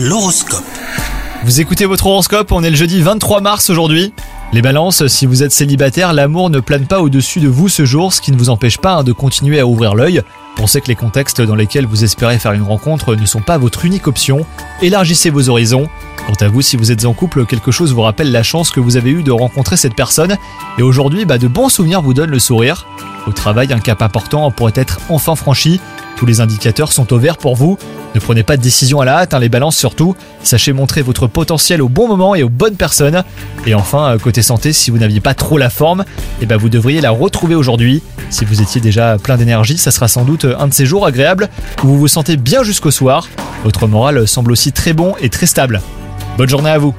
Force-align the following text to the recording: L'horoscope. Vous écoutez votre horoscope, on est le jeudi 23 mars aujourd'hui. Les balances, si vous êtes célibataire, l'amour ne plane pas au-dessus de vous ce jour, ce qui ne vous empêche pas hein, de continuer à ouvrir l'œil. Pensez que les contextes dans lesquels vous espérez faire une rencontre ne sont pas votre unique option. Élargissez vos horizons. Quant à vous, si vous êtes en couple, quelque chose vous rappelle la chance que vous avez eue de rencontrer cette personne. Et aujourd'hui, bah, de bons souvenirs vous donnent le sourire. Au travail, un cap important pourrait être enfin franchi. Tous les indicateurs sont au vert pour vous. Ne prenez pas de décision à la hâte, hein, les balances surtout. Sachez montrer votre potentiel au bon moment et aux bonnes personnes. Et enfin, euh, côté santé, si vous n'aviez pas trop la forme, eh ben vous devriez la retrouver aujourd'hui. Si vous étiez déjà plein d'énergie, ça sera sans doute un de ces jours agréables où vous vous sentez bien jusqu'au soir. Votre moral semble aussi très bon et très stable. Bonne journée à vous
L'horoscope. 0.00 0.62
Vous 1.42 1.60
écoutez 1.60 1.84
votre 1.84 2.06
horoscope, 2.06 2.52
on 2.52 2.62
est 2.62 2.70
le 2.70 2.76
jeudi 2.76 3.02
23 3.02 3.40
mars 3.40 3.68
aujourd'hui. 3.68 4.12
Les 4.52 4.62
balances, 4.62 5.04
si 5.08 5.26
vous 5.26 5.42
êtes 5.42 5.50
célibataire, 5.50 6.12
l'amour 6.12 6.50
ne 6.50 6.60
plane 6.60 6.86
pas 6.86 7.00
au-dessus 7.00 7.40
de 7.40 7.48
vous 7.48 7.68
ce 7.68 7.84
jour, 7.84 8.12
ce 8.12 8.20
qui 8.20 8.30
ne 8.30 8.36
vous 8.36 8.48
empêche 8.48 8.78
pas 8.78 8.98
hein, 8.98 9.02
de 9.02 9.10
continuer 9.10 9.58
à 9.58 9.66
ouvrir 9.66 9.96
l'œil. 9.96 10.22
Pensez 10.54 10.80
que 10.80 10.86
les 10.86 10.94
contextes 10.94 11.40
dans 11.40 11.56
lesquels 11.56 11.84
vous 11.84 12.04
espérez 12.04 12.38
faire 12.38 12.52
une 12.52 12.62
rencontre 12.62 13.16
ne 13.16 13.26
sont 13.26 13.40
pas 13.40 13.58
votre 13.58 13.84
unique 13.86 14.06
option. 14.06 14.46
Élargissez 14.82 15.30
vos 15.30 15.48
horizons. 15.48 15.88
Quant 16.28 16.46
à 16.46 16.48
vous, 16.48 16.62
si 16.62 16.76
vous 16.76 16.92
êtes 16.92 17.04
en 17.04 17.12
couple, 17.12 17.44
quelque 17.44 17.72
chose 17.72 17.92
vous 17.92 18.02
rappelle 18.02 18.30
la 18.30 18.44
chance 18.44 18.70
que 18.70 18.78
vous 18.78 18.96
avez 18.96 19.10
eue 19.10 19.24
de 19.24 19.32
rencontrer 19.32 19.76
cette 19.76 19.96
personne. 19.96 20.36
Et 20.78 20.82
aujourd'hui, 20.82 21.24
bah, 21.24 21.38
de 21.38 21.48
bons 21.48 21.70
souvenirs 21.70 22.02
vous 22.02 22.14
donnent 22.14 22.30
le 22.30 22.38
sourire. 22.38 22.86
Au 23.26 23.32
travail, 23.32 23.72
un 23.72 23.80
cap 23.80 24.00
important 24.00 24.48
pourrait 24.52 24.72
être 24.76 25.00
enfin 25.08 25.34
franchi. 25.34 25.80
Tous 26.18 26.26
les 26.26 26.40
indicateurs 26.40 26.90
sont 26.90 27.12
au 27.12 27.18
vert 27.18 27.36
pour 27.36 27.54
vous. 27.54 27.78
Ne 28.16 28.20
prenez 28.20 28.42
pas 28.42 28.56
de 28.56 28.62
décision 28.62 29.00
à 29.00 29.04
la 29.04 29.18
hâte, 29.18 29.34
hein, 29.34 29.38
les 29.38 29.48
balances 29.48 29.76
surtout. 29.76 30.16
Sachez 30.42 30.72
montrer 30.72 31.00
votre 31.00 31.28
potentiel 31.28 31.80
au 31.80 31.88
bon 31.88 32.08
moment 32.08 32.34
et 32.34 32.42
aux 32.42 32.48
bonnes 32.48 32.74
personnes. 32.74 33.22
Et 33.66 33.74
enfin, 33.74 34.14
euh, 34.14 34.18
côté 34.18 34.42
santé, 34.42 34.72
si 34.72 34.90
vous 34.90 34.98
n'aviez 34.98 35.20
pas 35.20 35.34
trop 35.34 35.58
la 35.58 35.70
forme, 35.70 36.04
eh 36.42 36.46
ben 36.46 36.56
vous 36.56 36.70
devriez 36.70 37.00
la 37.00 37.12
retrouver 37.12 37.54
aujourd'hui. 37.54 38.02
Si 38.30 38.44
vous 38.44 38.60
étiez 38.60 38.80
déjà 38.80 39.16
plein 39.16 39.36
d'énergie, 39.36 39.78
ça 39.78 39.92
sera 39.92 40.08
sans 40.08 40.24
doute 40.24 40.44
un 40.44 40.66
de 40.66 40.74
ces 40.74 40.86
jours 40.86 41.06
agréables 41.06 41.48
où 41.84 41.86
vous 41.86 41.98
vous 41.98 42.08
sentez 42.08 42.36
bien 42.36 42.64
jusqu'au 42.64 42.90
soir. 42.90 43.28
Votre 43.62 43.86
moral 43.86 44.26
semble 44.26 44.50
aussi 44.50 44.72
très 44.72 44.94
bon 44.94 45.14
et 45.20 45.28
très 45.28 45.46
stable. 45.46 45.80
Bonne 46.36 46.48
journée 46.48 46.70
à 46.70 46.78
vous 46.78 46.94